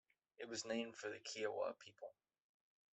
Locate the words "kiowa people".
1.19-2.15